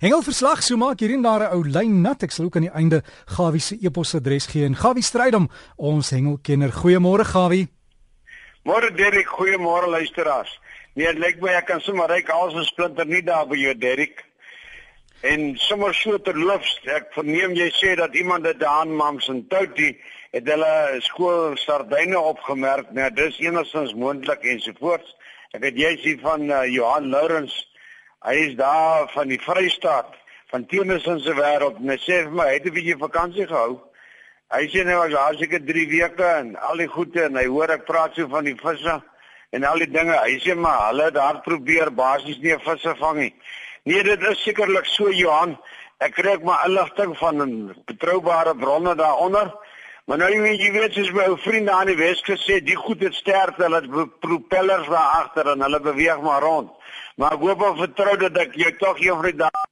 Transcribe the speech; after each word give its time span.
Hengelverslag 0.00 0.62
so 0.64 0.78
maak 0.80 1.02
hierdie 1.02 1.20
daar 1.20 1.42
'n 1.44 1.52
ou 1.52 1.62
lyn 1.62 2.00
nat. 2.00 2.22
Ek 2.22 2.30
sal 2.32 2.46
ook 2.46 2.56
aan 2.56 2.68
die 2.68 2.76
einde 2.80 3.02
Gawie 3.36 3.60
se 3.60 3.76
e-posadres 3.82 4.46
gee 4.46 4.64
en 4.64 4.74
Gawie 4.74 5.02
Strydom, 5.02 5.50
ons 5.76 6.10
hengelkenner. 6.10 6.72
Goeiemôre 6.72 7.24
Gawie. 7.24 7.68
Môre 8.64 8.94
Derek, 8.94 9.28
goeiemôre 9.28 9.88
luisteraars. 9.88 10.58
Nee, 10.94 11.06
dit 11.06 11.18
lyk 11.18 11.40
my 11.42 11.50
ek 11.50 11.66
kan 11.66 11.80
sommer 11.80 12.08
ryk 12.08 12.30
als 12.30 12.54
'n 12.54 12.64
splinter 12.64 13.06
nie 13.06 13.22
daar 13.22 13.46
by 13.46 13.56
jou 13.56 13.74
Derek. 13.74 14.24
En 15.20 15.56
sommer 15.56 15.94
so 15.94 16.18
terloops, 16.18 16.80
ek 16.84 17.12
verneem 17.12 17.52
jy 17.52 17.70
sê 17.70 17.94
dat 17.94 18.14
iemand 18.14 18.44
dit 18.44 18.64
aan 18.64 18.96
Mams 18.96 19.28
en 19.28 19.46
Toutie 19.48 20.00
het 20.32 20.48
hulle 20.48 20.96
skool 21.00 21.56
sardyne 21.56 22.18
opgemerk. 22.18 22.90
Nou 22.92 23.10
dis 23.10 23.38
enigstens 23.38 23.94
moontlik 23.94 24.44
ensovoorts. 24.44 25.14
Ek 25.52 25.62
het 25.62 25.76
jy 25.76 25.96
sien 25.96 26.20
van 26.20 26.50
uh, 26.50 26.64
Johan 26.64 27.10
Lourens 27.10 27.69
Hy 28.20 28.34
is 28.36 28.56
daar 28.56 29.06
van 29.14 29.30
die 29.32 29.38
Vrystaat, 29.40 30.12
van 30.52 30.66
Teemis 30.68 31.06
in 31.08 31.22
se 31.24 31.32
wêreld. 31.32 31.78
Hy 31.80 31.96
sê 32.02 32.18
vir 32.26 32.34
my, 32.36 32.48
het 32.52 32.66
'n 32.68 32.74
bietjie 32.74 32.96
vakansie 33.00 33.46
gehou. 33.46 33.80
Hy 34.52 34.66
sê 34.68 34.84
nou 34.84 34.98
as 35.06 35.14
hy 35.14 35.38
seker 35.38 35.62
3 35.64 35.86
weke 35.88 36.24
en 36.24 36.56
al 36.56 36.76
die 36.76 36.86
goede 36.86 37.24
en 37.24 37.36
hy 37.36 37.46
hoor 37.46 37.70
ek 37.70 37.86
praat 37.86 38.14
so 38.14 38.28
van 38.28 38.44
die 38.44 38.56
visse 38.60 39.02
en 39.52 39.64
al 39.64 39.78
die 39.78 39.90
dinge. 39.90 40.12
Hy 40.12 40.36
sê 40.44 40.54
maar 40.54 40.90
hulle 40.90 41.04
het 41.04 41.14
daar 41.14 41.40
probeer 41.40 41.90
basies 41.90 42.38
nie 42.42 42.58
visse 42.58 42.94
vang 42.98 43.18
nie. 43.18 43.34
Nee, 43.84 44.02
dit 44.02 44.22
is 44.22 44.42
sekerlik 44.42 44.84
so 44.84 45.08
Johan. 45.08 45.56
Ek 46.00 46.12
kry 46.12 46.34
ek 46.34 46.44
maar 46.44 46.66
inligting 46.68 47.16
van 47.16 47.40
'n 47.40 47.74
betroubare 47.86 48.54
bronne 48.54 48.94
daaronder. 48.94 49.48
Maar 50.06 50.18
nou 50.18 50.30
jy 50.30 50.70
weet 50.72 50.96
jy 50.96 51.06
my 51.14 51.26
ou 51.30 51.38
vriende 51.38 51.72
aan 51.72 51.90
die 51.92 51.98
Weskus 51.98 52.44
sê 52.46 52.60
die 52.64 52.78
goed 52.78 53.02
het 53.04 53.14
sterk, 53.14 53.58
hulle 53.62 53.82
het 53.82 54.20
propellers 54.20 54.88
daar 54.88 55.18
agter 55.22 55.52
en 55.52 55.66
hulle 55.66 55.80
beweeg 55.80 56.22
maar 56.24 56.42
rond. 56.42 56.70
Maar 57.16 57.36
ek 57.36 57.44
hoop 57.44 57.66
en 57.66 57.82
vertrou 57.84 58.16
dat 58.24 58.38
ek 58.46 58.56
jou 58.58 58.72
tog 58.80 59.02
juffrou 59.02 59.34
daar 59.36 59.66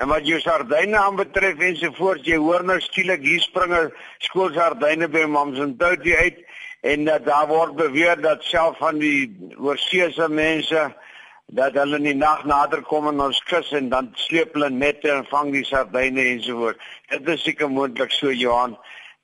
En 0.00 0.08
wat 0.08 0.24
jou 0.24 0.38
sardyne 0.40 0.96
aanbetref 0.96 1.58
en 1.60 1.74
so 1.76 1.92
voort, 1.98 2.24
jy 2.24 2.38
hoor 2.40 2.62
nou 2.64 2.78
skielik 2.80 3.20
hier 3.20 3.42
springe 3.44 3.82
skoolsardyne 4.24 5.10
by 5.12 5.26
Mamsentoutjie 5.28 6.16
uit 6.16 6.38
en 6.88 7.04
dat 7.04 7.26
daar 7.26 7.50
word 7.50 7.74
beweer 7.76 8.16
dat 8.24 8.46
self 8.48 8.78
van 8.80 8.96
die 9.02 9.28
oorseese 9.60 10.30
mense 10.32 10.86
dat 11.56 11.74
hulle 11.74 11.98
in 11.98 12.06
die 12.06 12.14
nag 12.14 12.44
nader 12.46 12.82
kom 12.86 13.08
en 13.10 13.20
ons 13.20 13.40
kus 13.50 13.72
en 13.76 13.88
dan 13.90 14.12
sleep 14.14 14.54
hulle 14.54 14.70
nette 14.70 15.10
en 15.10 15.26
vang 15.30 15.50
die 15.54 15.64
sardyne 15.66 16.28
en 16.32 16.42
so 16.44 16.60
voort. 16.60 16.78
Dit 17.10 17.28
is 17.34 17.42
seker 17.44 17.70
moontlik 17.70 18.14
so 18.14 18.30
Johan 18.30 18.76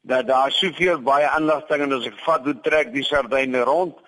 dat 0.06 0.26
daar 0.26 0.52
soveel 0.54 1.00
baie 1.02 1.28
inligting 1.38 1.82
en 1.82 1.96
as 1.98 2.06
ek 2.06 2.18
vat 2.26 2.44
hoe 2.46 2.58
trek 2.62 2.92
die 2.94 3.06
sardyne 3.06 3.62
rond 3.66 4.02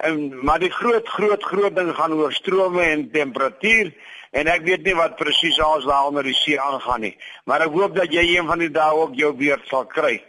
En 0.00 0.44
maar 0.44 0.58
die 0.58 0.70
groot 0.72 1.08
groot 1.08 1.42
groot 1.44 1.74
ding 1.76 1.90
gaan 1.94 2.12
oor 2.16 2.32
strome 2.32 2.82
en 2.82 3.10
temperatuur 3.12 3.92
en 4.30 4.50
ek 4.50 4.62
weet 4.66 4.84
nie 4.86 4.94
wat 4.94 5.16
presies 5.18 5.58
ons 5.64 5.86
daar 5.88 6.06
onder 6.10 6.26
die 6.26 6.36
see 6.38 6.58
aangaan 6.60 7.02
nie. 7.06 7.16
Maar 7.50 7.66
ek 7.66 7.74
hoop 7.74 7.96
dat 7.96 8.12
jy 8.14 8.22
een 8.36 8.46
van 8.46 8.62
die 8.62 8.70
dae 8.70 8.94
ook 8.94 9.16
jou 9.18 9.32
beurt 9.36 9.66
sal 9.70 9.88
kry. 9.90 10.20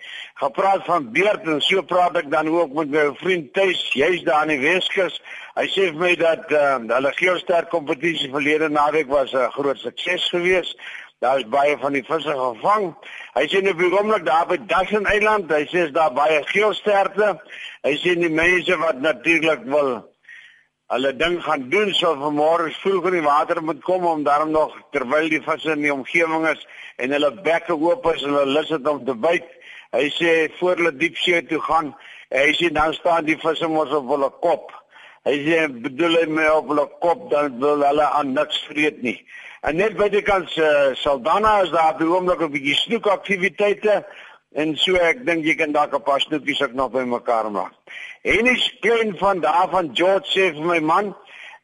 Gepraat 0.41 0.87
van 0.87 1.11
beurt 1.13 1.45
en 1.45 1.61
so 1.61 1.83
praat 1.85 2.17
ek 2.17 2.31
dan 2.33 2.49
ook 2.49 2.73
met 2.79 2.89
my 2.89 3.05
vriend 3.19 3.53
Tuis, 3.53 3.83
jy's 3.93 4.23
daar 4.25 4.47
in 4.47 4.55
die 4.55 4.63
Weskus. 4.63 5.19
Hy 5.53 5.67
sê 5.69 5.91
vir 5.91 6.01
my 6.01 6.15
dat 6.17 6.49
uh, 6.55 6.79
hulle 6.95 7.13
geelster 7.19 7.67
kompetisie 7.69 8.31
verlede 8.33 8.71
naweek 8.71 9.09
was 9.11 9.33
'n 9.33 9.51
groot 9.53 9.77
sukses 9.77 10.29
geweest. 10.33 10.77
Daar 11.21 11.37
is 11.37 11.45
baie 11.45 11.77
van 11.77 11.93
die 11.93 12.03
visse 12.03 12.33
gevang. 12.33 12.95
Hy 13.35 13.45
sê 13.45 13.61
nou 13.61 13.75
bekomlik 13.77 14.25
daar 14.25 14.47
by 14.47 14.57
Dustin 14.57 15.05
Eiland, 15.05 15.51
hy 15.53 15.67
sê 15.69 15.91
daar 15.93 16.13
baie 16.13 16.41
geelsterte. 16.49 17.35
Hy 17.85 17.93
sê 18.01 18.15
die 18.17 18.29
mense 18.29 18.77
wat 18.77 18.97
natuurlik 19.01 19.61
wil 19.69 20.10
hulle 20.91 21.13
ding 21.15 21.37
gaan 21.43 21.69
doen 21.71 21.93
so 21.95 22.11
vanmôre 22.19 22.71
vroeg 22.81 23.05
in 23.09 23.15
die 23.19 23.23
water 23.23 23.61
moet 23.63 23.79
kom 23.87 24.05
om 24.05 24.23
daarom 24.27 24.51
nog 24.51 24.73
terwyl 24.91 25.29
die 25.31 25.41
visse 25.45 25.71
in 25.71 25.85
die 25.85 25.93
omgewing 25.93 26.47
is 26.49 26.65
en 26.99 27.15
hulle 27.15 27.31
bekke 27.45 27.77
oop 27.77 28.09
is 28.11 28.25
en 28.25 28.35
hulle 28.35 28.57
lus 28.57 28.73
het 28.75 28.87
om 28.91 28.99
te 29.05 29.15
byt. 29.15 29.47
Hy 29.95 30.07
sê 30.17 30.33
voor 30.59 30.75
hulle 30.79 30.91
diep 30.99 31.15
see 31.19 31.39
toe 31.47 31.61
gaan, 31.63 31.93
hy 32.35 32.51
sê 32.59 32.71
dan 32.75 32.95
staan 32.95 33.27
die 33.27 33.37
visse 33.39 33.67
mos 33.71 33.91
op 33.95 34.11
hulle 34.11 34.29
kop. 34.43 34.73
Hy 35.27 35.37
sê 35.45 35.61
bedoel 35.85 36.19
hy 36.19 36.25
my 36.35 36.49
op 36.57 36.73
hulle 36.73 36.87
kop 37.05 37.29
dan 37.31 37.55
wil 37.63 37.85
hulle 37.87 38.09
aan 38.19 38.35
niks 38.35 38.59
vreet 38.67 38.99
nie. 39.05 39.17
En 39.67 39.77
net 39.77 39.95
by 39.95 40.09
die 40.09 40.23
kant 40.25 40.51
uh, 40.57 40.91
Saldanha 40.97 41.61
is 41.63 41.71
daar 41.71 41.95
by 41.99 42.07
oomblik 42.09 42.41
'n 42.41 42.51
bietjie 42.51 42.75
snoekaktiwiteite 42.83 44.01
en 44.53 44.75
so 44.77 44.95
ek 44.95 45.25
dink 45.25 45.45
jy 45.45 45.55
kan 45.55 45.71
dalk 45.71 45.93
'n 45.95 46.03
paar 46.03 46.21
snoekies 46.21 46.61
ook 46.61 46.73
nog 46.73 46.91
by 46.91 47.03
mekaar 47.03 47.51
maak. 47.51 47.73
En 48.23 48.47
is 48.47 48.77
klein 48.81 49.17
van 49.17 49.39
daar 49.39 49.69
van 49.69 49.89
George 49.93 50.27
sê 50.27 50.53
vir 50.53 50.65
my 50.65 50.79
man, 50.79 51.15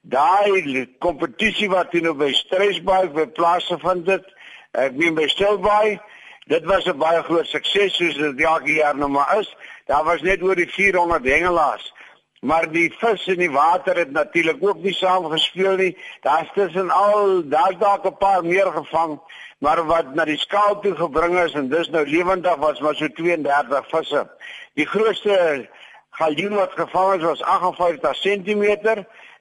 daai 0.02 0.88
kompetisie 1.00 1.70
wat 1.70 1.92
hier 1.92 2.04
nou 2.04 2.14
by 2.14 2.32
Stressbaai 2.34 3.10
by 3.14 3.26
plase 3.26 3.78
vind 3.80 4.06
dit. 4.06 4.26
Ek 4.74 4.94
meen 4.94 5.16
by 5.16 5.28
Stilbaai, 5.28 6.00
dit 6.48 6.66
was 6.66 6.86
'n 6.86 6.98
baie 6.98 7.24
groot 7.24 7.48
sukses 7.48 7.96
soos 7.96 8.16
dit 8.16 8.42
elke 8.42 8.74
jaar 8.74 8.96
nou 8.96 9.10
maar 9.10 9.40
is. 9.40 9.56
Daar 9.86 10.04
was 10.04 10.22
net 10.22 10.42
oor 10.42 10.56
die 10.56 10.70
400 10.70 11.24
hengelaars. 11.24 11.94
Maar 12.42 12.72
die 12.72 12.94
vis 13.00 13.28
in 13.28 13.40
die 13.40 13.52
water 13.52 13.98
het 13.98 14.12
natuurlik 14.12 14.58
ook 14.62 14.84
nie 14.84 14.94
saam 14.94 15.26
gespeel 15.32 15.76
nie. 15.76 15.98
Daar's 16.22 16.52
tussen 16.54 16.90
al 16.90 17.42
daar's 17.50 17.78
dalk 17.80 18.06
'n 18.06 18.18
paar 18.18 18.44
meer 18.46 18.72
gevang, 18.72 19.20
maar 19.58 19.86
wat 19.86 20.14
na 20.16 20.26
die 20.26 20.38
skaal 20.38 20.80
toe 20.82 20.94
gebring 20.96 21.38
is 21.40 21.56
en 21.58 21.70
dis 21.70 21.90
nou 21.90 22.06
lewendig 22.06 22.56
was 22.62 22.80
maar 22.80 22.96
so 22.96 23.08
32 23.08 23.90
visse. 23.90 24.24
Die 24.78 24.86
grootste 24.86 25.68
galjoen 26.18 26.56
wat 26.56 26.76
gevang 26.78 27.18
is 27.18 27.26
was 27.26 27.42
58 27.42 28.20
cm 28.22 28.64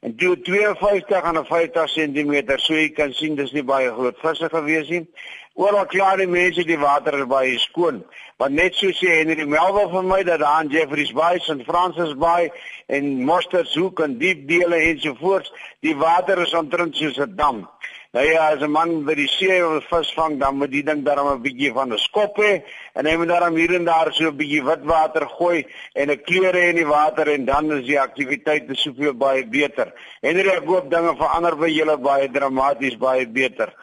en 0.01 0.17
toe 0.17 0.37
52 0.41 1.23
en 1.23 1.47
50 1.47 1.93
cm. 1.93 2.35
So 2.57 2.75
jy 2.75 2.91
kan 2.97 3.13
sien 3.13 3.37
dis 3.37 3.53
nie 3.53 3.65
baie 3.65 3.93
groot 3.93 4.17
visse 4.23 4.49
gewees 4.53 4.89
nie. 4.93 5.05
Oral 5.57 5.87
klaar 5.89 6.21
die 6.21 6.29
mense 6.29 6.67
die 6.69 6.77
water 6.77 7.17
is 7.17 7.29
baie 7.29 7.59
skoon. 7.59 8.03
Want 8.37 8.53
net 8.59 8.75
so 8.77 8.93
sê 8.93 9.23
Henry 9.23 9.47
Melville 9.49 9.89
vir 9.95 10.05
my 10.05 10.19
dat 10.29 10.43
daar 10.43 10.65
in 10.65 10.69
Jeffreys 10.69 11.15
Bay, 11.17 11.39
St 11.41 11.65
Francis 11.65 12.13
Bay 12.21 12.51
en 12.93 13.25
Mostert 13.25 13.73
Hoek 13.73 14.03
en 14.05 14.19
diep 14.21 14.45
dele 14.49 14.83
ensovoorts, 14.91 15.49
die 15.81 15.97
water 15.97 16.43
is 16.45 16.53
omtrent 16.55 16.97
soos 16.97 17.17
'n 17.17 17.37
dam. 17.37 17.65
Nou 18.17 18.25
ja, 18.25 18.45
as 18.53 18.63
'n 18.65 18.71
man 18.71 19.05
by 19.05 19.15
die 19.15 19.29
see 19.29 19.61
wil 19.61 19.81
visvang, 19.81 20.39
dan 20.41 20.57
moet 20.57 20.71
die 20.71 20.83
ding 20.83 21.03
daarom 21.05 21.27
'n 21.33 21.43
bietjie 21.43 21.73
van 21.73 21.93
'n 21.93 21.99
skop 21.99 22.39
hê 22.41 22.63
en 22.95 23.07
hy 23.07 23.17
moet 23.17 23.29
daarom 23.29 23.57
hier 23.57 23.75
en 23.75 23.85
daar 23.85 24.09
so 24.13 24.29
'n 24.29 24.37
bietjie 24.37 24.65
wit 24.65 24.85
water 24.85 25.29
gooi 25.29 25.67
en 25.93 26.11
'n 26.11 26.23
kleure 26.23 26.61
in 26.69 26.77
die 26.77 26.87
water 26.87 27.29
en 27.29 27.45
dan 27.45 27.73
is 27.73 27.85
die 27.85 28.01
aktiwiteit 28.01 28.65
soveel 28.73 29.13
baie 29.13 29.45
beter. 29.47 29.93
Henry, 30.23 30.49
ek 30.49 30.65
hoop 30.65 30.91
dinge 30.91 31.13
verander 31.17 31.57
by 31.57 31.69
julle 31.69 31.99
baie 31.99 32.31
dramaties 32.31 32.97
baie 32.97 33.29
beter. 33.29 33.75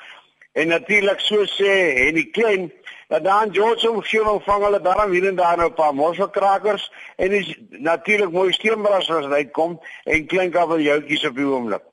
En 0.54 0.68
natuurlik 0.68 1.20
so 1.20 1.46
sê 1.46 1.94
Henny 2.02 2.26
Klein 2.32 2.72
dat 3.10 3.24
dan 3.24 3.54
George 3.54 3.90
omgewing 3.90 4.42
vang 4.44 4.64
hulle 4.64 4.82
daarom 4.82 5.12
hier 5.12 5.28
en 5.28 5.36
daar 5.36 5.58
nou 5.58 5.70
'n 5.70 5.74
paar 5.74 5.94
mosselkrakers 5.94 6.92
en 7.18 7.32
is 7.32 7.58
natuurlik 7.70 8.32
mooi 8.32 8.52
steenbras 8.52 9.12
as 9.12 9.30
dit 9.30 9.52
kom 9.52 9.80
en 10.06 10.26
klein 10.26 10.52
kabeljoutjies 10.52 11.26
op 11.26 11.36
die 11.36 11.46
oomblik. 11.46 11.93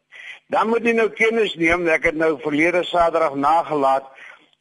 Dan 0.51 0.67
moet 0.67 0.83
jy 0.83 0.97
nou 0.99 1.07
kennis 1.15 1.53
neem, 1.55 1.85
ek 1.95 2.09
het 2.09 2.17
nou 2.19 2.33
verlede 2.43 2.81
Saterdag 2.83 3.37
nagelaat 3.39 4.09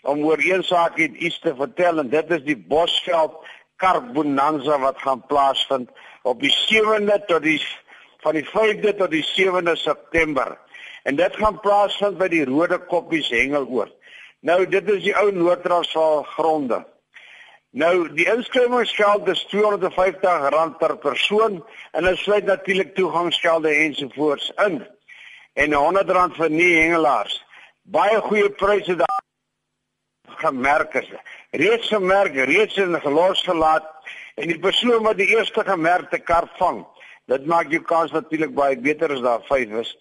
om 0.06 0.20
oor 0.22 0.38
een 0.38 0.62
saak 0.64 1.00
iets 1.02 1.40
te 1.42 1.56
vertel 1.58 2.04
en 2.04 2.12
dit 2.12 2.34
is 2.36 2.44
die 2.46 2.58
Bosveld 2.74 3.40
Karp 3.82 4.12
Bonanza 4.14 4.78
wat 4.84 5.02
gaan 5.02 5.24
plaasvind 5.26 5.90
op 6.30 6.44
die 6.46 6.52
7de 6.54 7.18
tot 7.26 7.42
die 7.42 7.58
van 8.22 8.38
die 8.38 8.46
5de 8.46 8.94
tot 9.00 9.10
die 9.10 9.24
7de 9.26 9.74
September. 9.82 10.60
En 11.10 11.18
dit 11.18 11.40
gaan 11.42 11.58
plaasvind 11.64 12.22
by 12.22 12.30
die 12.30 12.44
Rode 12.46 12.78
Koppies 12.92 13.32
Hengeloord. 13.34 13.96
Nou 14.46 14.60
dit 14.70 14.94
is 14.94 15.02
die 15.08 15.16
ou 15.18 15.32
Noord-Transvaal 15.34 16.22
gronde. 16.36 16.84
Nou 17.74 17.96
die 18.14 18.30
inskrywingsgeld 18.30 19.26
is 19.34 19.42
R250 19.50 20.78
per 20.78 20.96
persoon 21.02 21.60
en 21.92 22.12
dit 22.12 22.22
sluit 22.22 22.46
natuurlik 22.46 22.94
toegangsgelde 22.94 23.74
ensovoorts 23.88 24.54
in. 24.68 24.84
En 25.60 25.76
R100 25.76 26.38
vir 26.40 26.54
nie 26.54 26.74
hengelaars. 26.78 27.40
Baie 27.84 28.20
goeie 28.24 28.50
pryse 28.62 28.96
daar 29.00 29.24
gemerk 30.40 30.94
is. 31.02 31.10
Reeds 31.52 31.90
gemerk, 31.92 32.38
reeds 32.48 32.78
in 32.78 32.96
gelos 33.04 33.42
gelaat 33.44 33.90
en 34.40 34.48
die 34.48 34.60
persoon 34.60 35.04
wat 35.04 35.18
die 35.20 35.28
eerste 35.36 35.66
gemerkte 35.68 36.20
kar 36.24 36.48
vang, 36.60 36.86
dit 37.28 37.50
maak 37.50 37.74
jou 37.74 37.82
kans 37.84 38.14
natuurlik 38.16 38.54
baie 38.56 38.78
beter 38.80 39.12
as 39.12 39.26
daar 39.26 39.44
5 39.50 39.76
is. 39.82 39.92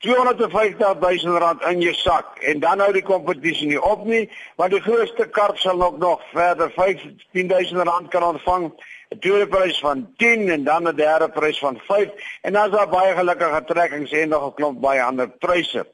250 0.00 1.00
000 1.00 1.38
rand 1.42 1.64
in 1.68 1.82
jou 1.84 1.92
sak 1.94 2.38
en 2.48 2.60
dan 2.60 2.80
hou 2.80 2.92
die 2.96 3.04
kompetisie 3.04 3.66
nie 3.68 3.80
op 3.80 4.06
nie 4.08 4.22
want 4.56 4.72
die 4.72 4.80
grootste 4.80 5.26
karp 5.28 5.58
sal 5.60 5.82
ook 5.84 5.98
nog 6.00 6.22
verder 6.32 6.70
15 6.72 7.50
000 7.50 7.84
rand 7.84 8.08
kan 8.08 8.24
ontvang 8.30 8.70
'n 9.10 9.18
tweede 9.18 9.46
prys 9.46 9.78
van 9.78 10.12
10 10.16 10.48
en 10.48 10.64
dan 10.64 10.88
'n 10.88 10.96
derde 10.96 11.28
prys 11.28 11.58
van 11.58 11.80
5 11.86 12.08
en 12.42 12.52
dan 12.52 12.64
is 12.64 12.76
daar 12.76 12.88
baie 12.88 13.14
gelukkige 13.14 13.64
trekkings 13.64 14.12
en 14.12 14.28
nog 14.28 14.46
'n 14.46 14.54
klomp 14.54 14.80
baie 14.80 15.02
ander 15.02 15.28
pryse. 15.28 15.86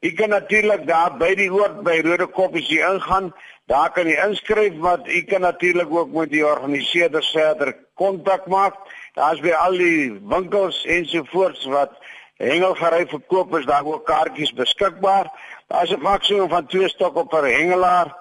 Jy 0.00 0.12
kan 0.12 0.28
natuurlik 0.28 0.86
daar 0.86 1.16
by 1.16 1.34
die 1.34 1.52
oord 1.52 1.82
by 1.82 2.00
Rode 2.04 2.26
Koppies 2.26 2.68
hier 2.68 2.92
ingaan. 2.94 3.34
Daar 3.66 3.92
kan 3.92 4.06
jy 4.06 4.18
inskryf 4.26 4.78
wat 4.78 5.00
jy 5.06 5.24
kan 5.24 5.40
natuurlik 5.40 5.90
ook 5.90 6.12
met 6.12 6.30
die 6.30 6.46
organiseerders 6.46 7.30
verder 7.30 7.76
kontak 7.94 8.46
maak. 8.46 8.74
Daar's 9.14 9.40
by 9.40 9.50
al 9.50 9.72
die 9.72 10.20
winkels 10.22 10.84
ensovoorts 10.84 11.64
wat 11.64 11.90
hengelgery 12.36 13.06
verkoop 13.06 13.56
is 13.58 13.64
daar 13.64 13.84
ook 13.84 14.06
kaartjies 14.06 14.52
beskikbaar 14.52 15.26
Daar's 15.68 15.90
'n 15.90 16.00
maksimum 16.00 16.48
van 16.48 16.66
2 16.66 16.88
stokke 16.88 17.24
per 17.26 17.44
hengelaar 17.44 18.16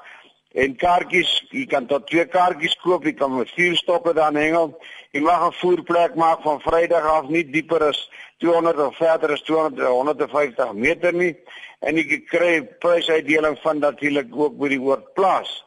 en 0.57 0.73
kaartjies, 0.81 1.31
jy 1.53 1.65
kan 1.69 1.85
tot 1.89 2.07
twee 2.09 2.25
kaartjies 2.25 2.73
koop, 2.81 3.05
jy 3.05 3.13
kan 3.17 3.35
met 3.35 3.51
vier 3.53 3.75
stokke 3.77 4.13
dan 4.17 4.37
hengel. 4.39 4.71
Jy 5.13 5.21
mag 5.21 5.43
'n 5.47 5.53
voerplek 5.61 6.15
maak 6.15 6.41
van 6.41 6.61
Vrydag 6.61 7.05
af 7.05 7.29
nie 7.29 7.43
dieper 7.43 7.83
as 7.83 8.09
200 8.39 8.79
of 8.79 8.97
verder 8.97 9.31
as 9.31 9.41
200 9.41 9.87
150 9.87 10.73
meter 10.73 11.13
nie 11.13 11.35
en 11.79 11.95
jy 11.95 12.21
kry 12.25 12.61
prysuitdeling 12.81 13.57
van 13.61 13.79
natuurlik 13.79 14.27
ook 14.33 14.57
by 14.57 14.67
die 14.67 14.79
woord 14.79 15.13
plaas. 15.13 15.63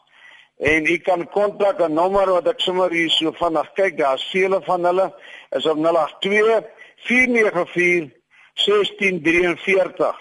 En 0.58 0.84
jy 0.84 0.98
kan 0.98 1.28
kontak 1.30 1.80
'n 1.80 1.94
nommer 1.94 2.30
wat 2.30 2.48
ek 2.48 2.60
sommer 2.60 2.90
hier 2.90 3.10
so 3.10 3.32
vinnig 3.32 3.72
kyk, 3.74 3.96
daar's 3.96 4.30
vele 4.32 4.60
van 4.62 4.84
hulle 4.84 5.14
is 5.50 5.66
op 5.66 5.78
082 5.78 6.64
494 6.96 8.10
1643 8.54 10.16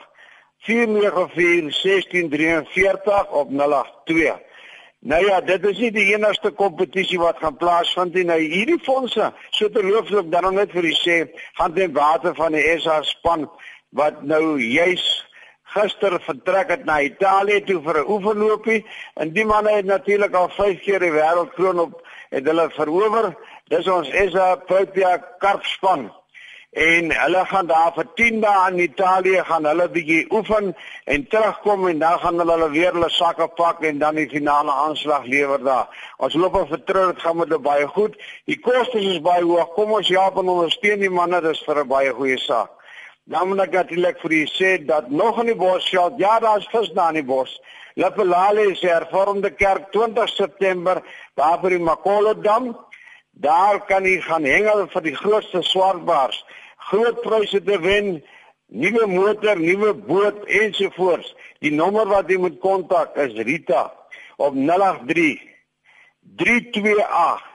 494 0.59 1.81
1643 1.81 3.29
op 3.31 3.49
082 3.49 4.48
Nou 4.99 5.25
ja, 5.25 5.39
dit 5.41 5.63
is 5.63 5.77
nie 5.79 5.91
die 5.95 6.09
enigste 6.11 6.49
kompetisie 6.51 7.19
wat 7.21 7.37
gaan 7.39 7.55
plaasvind 7.55 8.17
nie. 8.17 8.25
Nou 8.27 8.39
hierdie 8.41 8.79
fondse, 8.83 9.29
so 9.55 9.71
terloopslik 9.71 10.27
dan 10.31 10.49
net 10.57 10.73
vir 10.75 10.89
u 10.89 10.91
sê, 10.97 11.17
gaan 11.55 11.73
ten 11.73 11.93
water 11.95 12.35
van 12.35 12.57
die 12.57 12.65
SA 12.83 12.99
span 13.07 13.47
wat 13.95 14.19
nou 14.27 14.59
juis 14.59 15.05
gister 15.71 16.17
vertrek 16.25 16.73
het 16.73 16.85
na 16.85 16.99
Italië 17.05 17.61
toe 17.63 17.79
vir 17.85 18.01
'n 18.01 18.11
oefenloopie 18.11 18.85
en 19.15 19.31
die 19.33 19.45
manne 19.45 19.71
het 19.71 19.85
natuurlik 19.85 20.33
al 20.33 20.49
5 20.49 20.79
keer 20.81 20.99
die 20.99 21.15
wêreldkroon 21.15 21.79
op 21.79 22.01
het 22.29 22.45
hulle 22.45 22.69
verower. 22.69 23.35
Dis 23.67 23.87
ons 23.87 24.09
SA 24.09 24.55
Protea 24.55 25.17
karpspan 25.39 26.09
en 26.69 27.11
hulle 27.11 27.45
gaan 27.45 27.67
daar 27.67 27.93
vir 27.95 28.07
10 28.15 28.41
dae 28.41 28.71
in 28.71 28.79
Italië 28.79 29.43
gaan 29.43 29.65
hulle 29.65 29.89
bietjie 29.89 30.25
oefen 30.31 30.75
en 31.05 31.27
terugkom 31.27 31.87
en 31.87 31.99
dan 31.99 32.19
gaan 32.19 32.37
hulle 32.37 32.51
hulle 32.51 32.69
weer 32.69 32.93
hulle 32.93 33.09
sakke 33.09 33.47
pak 33.47 33.81
en 33.81 33.97
dan 33.99 34.15
die 34.15 34.29
finale 34.29 34.71
aanslag 34.71 35.25
lewer 35.25 35.63
daar. 35.63 35.87
Ons 36.17 36.33
loop 36.33 36.55
op 36.55 36.69
vertrou 36.69 37.07
dit 37.11 37.21
gaan 37.21 37.37
met 37.37 37.61
baie 37.61 37.87
goed. 37.87 38.17
Die 38.45 38.59
kostes 38.59 39.05
is 39.05 39.21
baie 39.21 39.43
hoog. 39.43 39.73
Kom 39.73 39.91
ons 39.97 40.09
help 40.09 40.37
en 40.37 40.53
ondersteun 40.53 40.99
die 40.99 41.09
manne 41.09 41.41
dis 41.41 41.63
vir 41.65 41.81
'n 41.83 41.87
baie 41.87 42.13
goeie 42.13 42.37
saak. 42.37 42.69
Dan 43.23 43.47
moet 43.47 43.59
ek 43.59 43.71
natuurlik 43.71 44.19
vir 44.21 44.31
u 44.31 44.45
sê 44.45 44.85
dat 44.85 45.09
nog 45.09 45.39
in 45.39 45.45
die 45.45 45.55
Bosveld, 45.55 46.13
ja, 46.17 46.39
daar's 46.39 46.67
vis 46.71 46.89
daar 46.93 47.09
in 47.09 47.13
die 47.13 47.23
bos. 47.23 47.61
Lepelale 47.95 48.71
is 48.71 48.81
hervormde 48.81 49.49
kerk 49.49 49.91
20 49.91 50.29
September 50.29 51.01
daar 51.35 51.59
by 51.59 51.69
die 51.69 51.79
Makolo 51.79 52.33
dam. 52.33 52.77
Daar 53.31 53.85
kan 53.85 54.03
jy 54.03 54.21
gaan 54.21 54.43
hengel 54.43 54.87
vir 54.87 55.01
die 55.01 55.15
grootste 55.15 55.61
swartbaars 55.61 56.45
groot 56.89 57.21
pryse 57.21 57.61
te 57.63 57.77
wen, 57.83 58.23
nuwe 58.69 59.07
motor, 59.07 59.59
nuwe 59.59 59.93
boot 59.93 60.45
ensovoorts. 60.61 61.35
Die 61.63 61.73
nommer 61.75 62.07
wat 62.09 62.29
jy 62.31 62.37
moet 62.41 62.59
kontak 62.63 63.17
is 63.19 63.35
Rita 63.45 63.89
op 64.39 64.53
083 64.55 65.43
328 66.39 67.45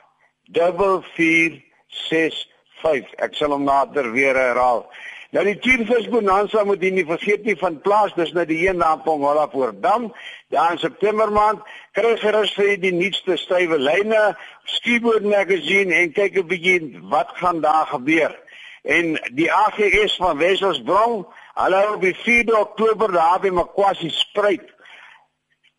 4465. 0.53 3.15
Ek 3.25 3.33
sal 3.39 3.55
hom 3.55 3.65
nader 3.65 4.11
weer 4.13 4.37
herhaal. 4.37 4.85
Nou 5.35 5.43
die 5.49 5.57
Tiervis 5.59 6.07
Bonanza 6.13 6.63
moet 6.63 6.83
jy 6.85 6.93
nie 6.95 7.07
vergeet 7.09 7.43
nie 7.43 7.57
van 7.59 7.81
plaas, 7.83 8.13
dis 8.15 8.31
nou 8.37 8.45
die 8.47 8.69
een 8.69 8.79
daar 8.79 9.01
op 9.01 9.09
Hollapoordam. 9.09 10.13
Daar 10.55 10.77
in 10.77 10.79
September 10.79 11.33
maand 11.35 11.65
kry 11.97 12.13
jy 12.13 12.21
gerus 12.23 12.53
vir 12.55 12.77
die 12.83 12.93
nuutste 12.95 13.35
stywe 13.43 13.81
lyne, 13.81 14.37
skieboot 14.77 15.27
magazine 15.27 15.97
en 15.97 16.15
kyk 16.15 16.39
'n 16.39 16.51
bietjie 16.53 16.79
wat 17.11 17.35
gaan 17.41 17.59
daar 17.65 17.89
gebeur 17.91 18.37
en 18.85 19.15
die 19.33 19.49
AGS 19.53 20.17
van 20.21 20.39
Wesselsbrong, 20.39 21.25
hulle 21.57 21.83
op 21.95 22.03
die 22.05 22.15
4 22.15 22.59
Oktober 22.59 23.13
daar 23.13 23.41
by 23.41 23.53
Makwasi 23.55 24.11
spruit. 24.13 24.67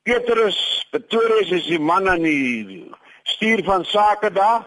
Petrus 0.05 0.57
Pretorius 0.89 1.51
is 1.51 1.67
die 1.69 1.79
man 1.79 2.09
aan 2.09 2.25
die 2.25 2.85
stuur 3.23 3.63
van 3.65 3.85
sake 3.85 4.31
daar. 4.33 4.65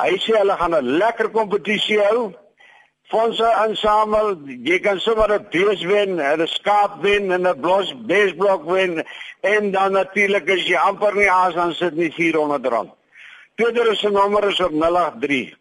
Hy 0.00 0.16
sê 0.22 0.38
hulle 0.38 0.56
gaan 0.60 0.74
'n 0.76 0.96
lekker 1.00 1.30
kompetisie 1.30 2.00
hou. 2.00 2.32
Fondse 3.12 3.48
insamel, 3.66 4.38
jy 4.64 4.78
kan 4.80 5.00
sommer 5.00 5.32
'n 5.32 5.46
bees 5.50 5.82
wen, 5.82 6.20
'n 6.20 6.46
skaap 6.46 7.02
wen 7.02 7.32
en 7.32 7.46
'n 7.46 7.60
blos 7.60 7.92
beesblok 8.06 8.64
wen 8.64 9.04
en 9.40 9.70
dan 9.70 9.92
natuurlik 9.92 10.48
as 10.48 10.66
jy 10.66 10.76
amper 10.76 11.14
nie 11.14 11.30
aas 11.30 11.54
dan 11.54 11.74
sit 11.74 11.94
nie 11.94 12.10
R400. 12.10 12.88
Petrus 13.54 14.00
se 14.00 14.10
nommer 14.10 14.48
is 14.48 14.60
op 14.60 14.72
083 14.72 15.54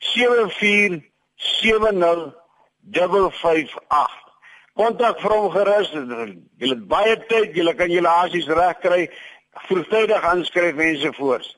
74 0.00 1.02
70558. 1.38 4.10
Kontak 4.78 5.16
vir 5.22 5.32
hom 5.34 5.48
gerus. 5.54 5.90
Jy 6.58 6.68
het 6.70 6.82
baie 6.90 7.16
tyd, 7.30 7.50
jy 7.56 7.74
kan 7.78 7.90
julle 7.90 8.12
asies 8.24 8.46
regkry, 8.46 9.02
vroegtydig 9.66 10.22
aanskryf 10.32 10.76
ensovoorts. 10.78 11.50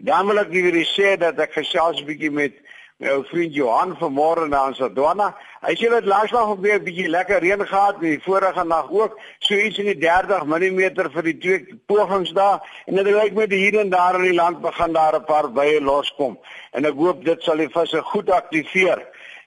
Dan 0.00 0.26
wil 0.26 0.40
ek 0.42 0.50
vir 0.52 0.62
julle 0.70 0.84
sê 0.88 1.08
dat 1.20 1.36
ek 1.38 1.52
gesels 1.60 1.98
'n 2.00 2.08
bietjie 2.08 2.30
met 2.30 2.54
my 3.02 3.10
ou 3.10 3.22
vriend 3.26 3.54
Johan 3.54 3.96
vanmôre 3.98 4.46
na 4.48 4.66
ons 4.68 4.80
Adwana. 4.80 5.32
Hy 5.66 5.74
sê 5.78 5.90
dat 5.90 6.06
laasnag 6.06 6.52
op 6.54 6.60
weer 6.62 6.78
'n 6.78 6.84
bietjie 6.84 7.08
lekker 7.08 7.40
reën 7.40 7.66
gehad, 7.66 8.00
die 8.00 8.20
vorige 8.22 8.64
nag 8.64 8.90
ook, 8.90 9.18
so 9.38 9.54
iets 9.54 9.78
in 9.78 9.86
die 9.86 9.98
30 9.98 10.44
mm 10.46 11.10
vir 11.14 11.22
die 11.22 11.38
twee 11.38 11.78
pogings 11.86 12.32
daar 12.32 12.60
en 12.86 12.94
dit 12.94 13.06
lyk 13.06 13.34
my 13.34 13.46
hier 13.50 13.80
en 13.80 13.90
daar 13.90 14.14
in 14.14 14.22
die 14.22 14.34
land 14.34 14.60
begin 14.60 14.92
daar 14.92 15.16
'n 15.16 15.24
paar 15.24 15.52
bye 15.52 15.80
loskom. 15.80 16.38
En 16.72 16.84
ek 16.84 16.94
hoop 16.94 17.24
dit 17.24 17.42
sal 17.42 17.56
die 17.56 17.68
visse 17.68 18.02
goed 18.02 18.30
aktiveer. 18.30 19.02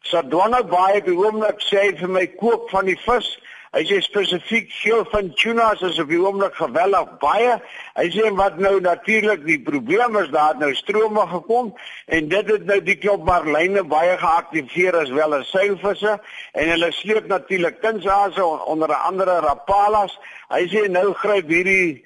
Sardwana 0.05 0.61
baie 0.69 1.01
by 1.01 1.13
oomblik 1.17 1.63
sê 1.65 1.89
vir 1.97 2.11
my 2.11 2.25
koop 2.37 2.69
van 2.73 2.85
die 2.85 2.97
vis. 3.07 3.31
Hy 3.75 3.81
sê 3.89 3.97
spesifiek 4.05 4.69
geel 4.71 5.01
van 5.11 5.31
tunas 5.35 5.81
is 5.83 5.97
op 5.99 6.11
die 6.13 6.19
oomblik 6.21 6.53
geweldig 6.55 7.09
baie. 7.19 7.55
Hy 7.97 8.05
sê 8.13 8.29
wat 8.37 8.59
nou 8.61 8.77
natuurlik 8.85 9.41
die 9.47 9.57
probleem 9.65 10.15
is 10.21 10.29
daar 10.31 10.55
nou 10.61 10.69
strome 10.77 11.25
gekom 11.33 11.73
en 12.07 12.29
dit 12.31 12.53
het 12.53 12.69
nou 12.69 12.77
die 12.85 12.95
klop 13.01 13.25
marline 13.27 13.83
baie 13.91 14.13
geaktiveer 14.21 14.99
as 15.01 15.11
wel 15.17 15.35
as 15.39 15.49
seilvisse 15.51 16.13
en 16.53 16.71
hulle 16.75 16.91
sleep 17.01 17.27
natuurlik 17.33 17.81
kunsase 17.81 18.45
onder 18.45 18.93
andere 18.95 19.41
rapalas. 19.43 20.13
Hy 20.53 20.63
sê 20.71 20.85
nou 20.87 21.09
gryp 21.25 21.49
hierdie 21.51 22.05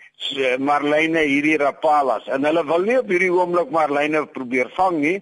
marline 0.57 1.21
hierdie 1.27 1.59
rapalas 1.59 2.25
en 2.31 2.47
hulle 2.47 2.65
wil 2.71 2.87
nie 2.87 2.97
op 3.03 3.11
hierdie 3.11 3.31
oomblik 3.35 3.69
marline 3.75 4.25
probeer 4.33 4.71
vang 4.79 5.03
nie 5.03 5.17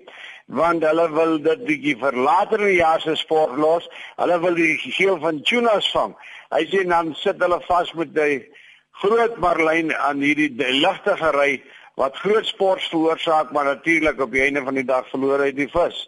want 0.48 0.84
hulle 0.84 1.08
wil 1.12 1.38
dit 1.44 1.64
bietjie 1.68 1.96
vir 2.00 2.16
later 2.16 2.62
in 2.64 2.72
die 2.72 2.80
jaar 2.80 3.02
se 3.04 3.16
sport 3.20 3.58
los. 3.60 3.88
Hulle 4.16 4.40
wil 4.40 4.56
die 4.56 4.78
geel 4.80 5.20
van 5.20 5.42
tunas 5.44 5.90
vang. 5.92 6.16
Hy 6.56 6.64
sê 6.72 6.86
dan 6.88 7.14
sit 7.20 7.42
hulle 7.44 7.60
vas 7.68 7.92
met 7.94 8.14
die 8.16 8.46
groot 9.02 9.36
marlyn 9.44 9.92
aan 9.94 10.24
hierdie 10.24 10.52
ligte 10.80 11.18
gery 11.20 11.62
wat 11.98 12.18
groot 12.22 12.46
sport 12.46 12.84
veroorsaak, 12.92 13.52
maar 13.52 13.66
natuurlik 13.66 14.20
op 14.22 14.32
die 14.32 14.44
einde 14.46 14.64
van 14.64 14.78
die 14.78 14.86
dag 14.86 15.08
verloor 15.10 15.42
hy 15.44 15.52
die 15.52 15.70
vis. 15.72 16.06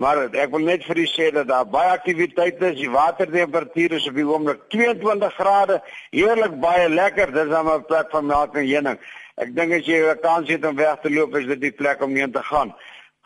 Maar 0.00 0.22
ek 0.30 0.52
wil 0.54 0.64
net 0.64 0.86
vir 0.88 1.02
u 1.02 1.06
sê 1.10 1.28
dat 1.34 1.50
daar 1.50 1.66
baie 1.68 1.90
aktiwiteit 1.92 2.62
is. 2.62 2.78
Die 2.78 2.90
watertemperatuur 2.90 3.98
is 3.98 4.06
op 4.08 4.16
die 4.16 4.24
oomblik 4.24 4.62
22 4.72 5.34
grade. 5.36 5.82
Heerlik 6.14 6.54
baie 6.62 6.88
lekker. 6.88 7.32
Dis 7.34 7.50
dan 7.50 7.68
'n 7.68 7.84
plek 7.84 8.08
van 8.10 8.26
melk 8.26 8.56
en 8.56 8.66
heuning. 8.66 8.98
Ek 9.36 9.54
dink 9.54 9.72
as 9.72 9.86
jy 9.86 10.00
'n 10.00 10.20
kans 10.22 10.48
het 10.48 10.64
om 10.64 10.76
weg 10.76 11.00
te 11.02 11.10
loop, 11.10 11.36
is 11.36 11.46
dit 11.46 11.60
die 11.60 11.72
plek 11.72 12.02
om 12.02 12.16
heen 12.16 12.32
te 12.32 12.42
gaan. 12.42 12.74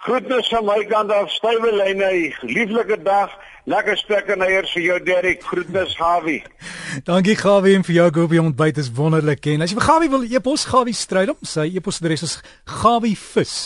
Groetnis 0.05 0.49
van 0.53 0.65
my 0.69 0.83
kant 0.91 1.11
af, 1.11 1.31
stywe 1.33 1.71
lyne. 1.73 2.11
Lieflike 2.45 2.99
dag. 3.03 3.33
Lekker 3.67 3.97
spek 3.99 4.29
en 4.31 4.45
eiers 4.47 4.71
vir 4.77 4.85
jou 4.85 4.99
Derek. 5.03 5.43
Groetnis 5.43 5.97
Gawie. 5.99 6.43
Dankie 7.09 7.35
Gawie 7.39 7.75
en 7.79 7.87
vir 7.87 7.97
jou 7.97 8.07
goeie 8.21 8.43
ontbyt 8.45 8.79
is 8.83 8.93
wonderlik. 8.95 9.49
En 9.51 9.65
as 9.65 9.73
jy 9.73 9.81
vir 9.81 9.89
Gawie 9.89 10.13
wil 10.13 10.29
e-pos 10.29 10.69
Gawie 10.71 10.95
stryd 10.95 11.33
om, 11.33 11.41
sy 11.43 11.67
e-posadres 11.73 12.27
is 12.29 12.37
gawievis. 12.83 13.57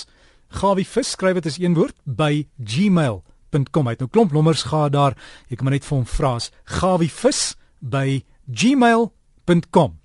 Gawievis 0.62 1.12
skryf 1.16 1.42
dit 1.42 1.50
as 1.50 1.60
een 1.60 1.76
woord 1.76 1.98
by 2.06 2.46
gmail.com. 2.56 3.90
Hy 3.90 3.96
het 3.98 4.06
nou 4.06 4.10
klomp 4.10 4.32
nommers 4.34 4.64
gehad 4.70 4.96
daar. 4.96 5.18
Jy 5.50 5.60
kan 5.60 5.68
maar 5.68 5.76
net 5.76 5.88
vir 5.88 5.98
hom 5.98 6.08
vra. 6.08 6.36
Gawievis 6.80 7.42
by 7.82 8.22
gmail.com. 8.48 9.99